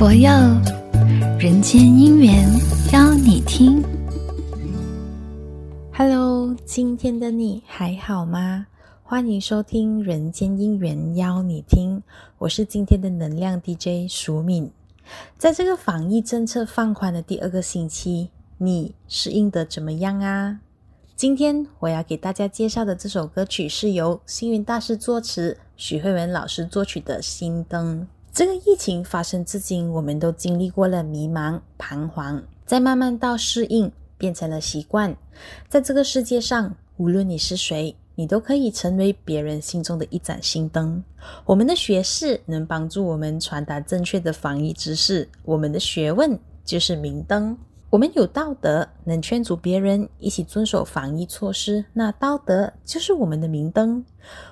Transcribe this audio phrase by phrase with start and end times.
[0.00, 0.30] 佛佑
[1.38, 2.48] 人间姻缘，
[2.90, 3.84] 邀你听。
[5.92, 8.66] Hello，今天的你还好吗？
[9.02, 11.98] 欢迎收听《人间姻缘邀你听》，
[12.38, 14.70] 我是今天的能量 DJ 淑敏。
[15.36, 20.60] 在这个防疫政策放宽的第二个星期，你适应得怎么样啊？
[21.14, 28.00] 今天我要给大家介绍的这首歌曲是由星云大师作词，许慧文老师作曲的《心灯》。
[28.32, 35.16] 这个疫情发生至今，我们都经历过了迷茫、彷徨，再慢慢到适应，变成了习惯。
[35.68, 41.02] 在这个世界上，无论你是谁，你都可以成为别人心中的一盏心灯。
[41.44, 47.58] 我们的学识能帮助我们传达正确的防疫知识，我们的学问就是明灯。
[47.90, 54.04] 我们有道德，能劝阻别人一起遵守防疫措施，那道德就是我们的明灯。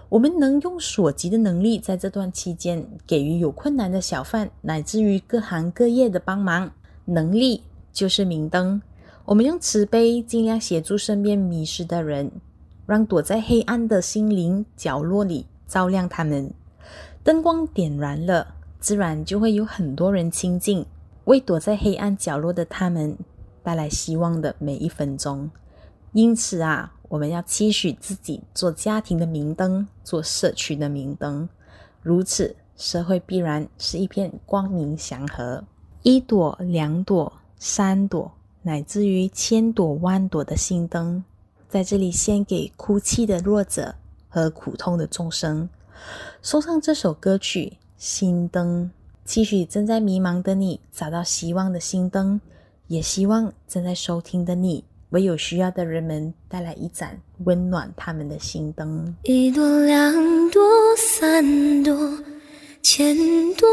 [0.09, 6.73] 我们能用所及的能力，在这段期间给予有困难的小贩，乃至于各行各业的帮忙，
[7.05, 8.83] 能力就是明灯。
[9.25, 12.33] 我们用慈悲，尽量协助身边迷失的人，
[12.87, 16.53] 让躲在黑暗的心灵角落里照亮他们。
[17.23, 18.49] 灯光点燃了，
[18.81, 20.85] 自然就会有很多人亲近。
[21.29, 23.15] 为躲在黑暗角落的他们
[23.63, 25.51] 带来希望的每一分钟。
[26.13, 31.47] 因此啊，我们要期许自己做家庭的明灯，做社区的明灯。
[32.01, 35.63] 如此，社会必然是一片光明祥和。
[36.03, 41.23] 一朵、两朵、三朵，乃至于千朵万朵的心灯，
[41.69, 43.95] 在这里献给哭泣的弱者
[44.31, 45.69] 和苦痛的众生。
[46.41, 48.91] 送上这首歌曲《心灯》。
[49.29, 52.41] 期许正在迷茫的你找到希望的心灯，
[52.87, 59.15] 也希望正在收听的你为有需要的人们带来一盏温暖他们的心灯。
[59.25, 60.15] 一朵，两
[60.51, 60.63] 朵，
[60.97, 61.95] 三朵，
[62.81, 63.15] 千
[63.53, 63.69] 朵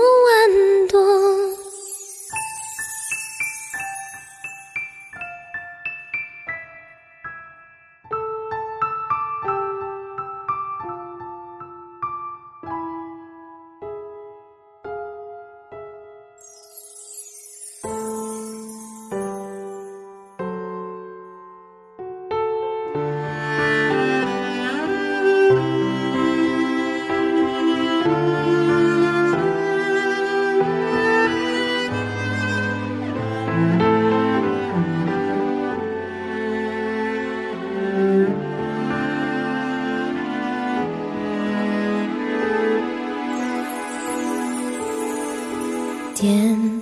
[46.16, 46.82] 点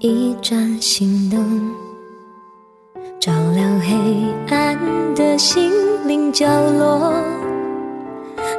[0.00, 1.72] 一盏心灯，
[3.18, 4.78] 照亮黑暗
[5.14, 5.72] 的心
[6.06, 7.14] 灵角落。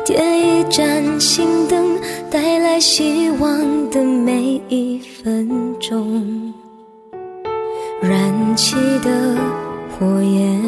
[0.04, 2.00] 点一盏心灯，
[2.32, 3.60] 带来希望
[3.92, 6.52] 的每一分钟。
[8.02, 9.38] 燃起的
[10.00, 10.60] 火焰。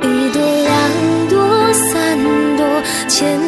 [0.00, 2.18] 一朵、两朵、三
[2.56, 3.38] 朵、千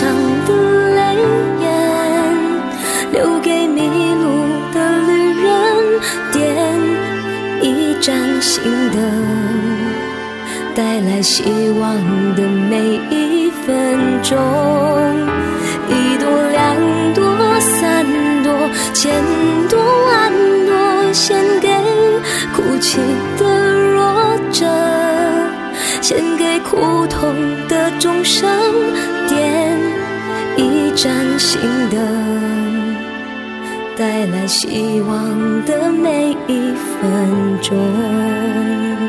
[0.00, 0.16] 伤
[0.46, 0.54] 的
[0.94, 1.02] 泪
[1.60, 1.66] 眼
[3.12, 3.82] 留给迷
[4.14, 4.24] 路
[4.72, 5.12] 的旅
[5.42, 6.00] 人
[6.32, 6.40] 点
[7.60, 8.62] 一盏心
[8.94, 8.98] 灯
[10.74, 11.42] 带来希
[11.78, 14.38] 望的每一分钟
[26.10, 27.32] 献给苦痛
[27.68, 28.50] 的众生，
[29.28, 29.78] 点
[30.56, 32.96] 一盏心灯。
[33.96, 38.99] 带来希望的每一分钟。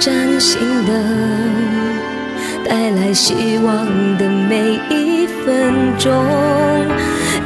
[0.00, 0.92] 崭新的，
[2.64, 3.84] 带来希望
[4.16, 6.14] 的每一分钟，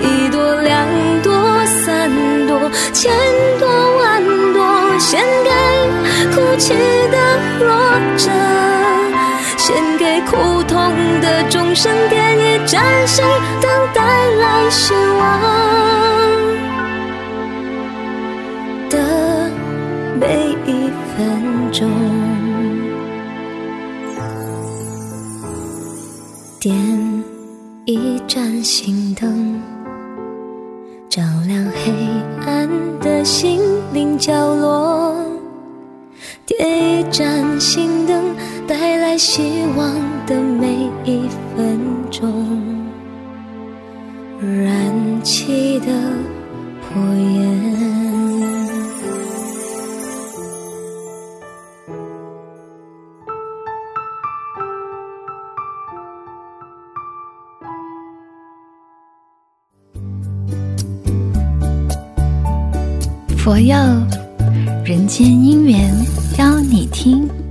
[0.00, 0.86] 一朵两
[1.22, 1.32] 朵
[1.64, 2.10] 三
[2.46, 3.10] 朵千
[3.58, 3.66] 朵
[3.98, 4.22] 万
[4.52, 5.50] 朵，献给
[6.34, 6.74] 哭泣
[7.10, 7.16] 的
[7.58, 7.68] 弱
[8.18, 8.30] 者，
[9.56, 13.24] 献给苦痛的众生，给你崭新
[13.62, 15.40] 的带来希望
[18.90, 19.50] 的
[20.20, 22.31] 每一分钟。
[26.62, 26.72] 点
[27.86, 29.60] 一盏心灯，
[31.08, 31.92] 照亮黑
[32.46, 32.68] 暗
[33.00, 33.58] 的心
[33.92, 35.12] 灵角落。
[36.46, 38.36] 点一盏心灯，
[38.68, 39.92] 带来希望
[40.24, 41.22] 的每一
[41.56, 41.80] 分
[42.12, 42.32] 钟。
[44.40, 45.86] 燃起的
[46.80, 47.81] 火焰。
[63.42, 63.74] 佛佑
[64.84, 65.92] 人间姻缘
[66.38, 67.41] 邀你听。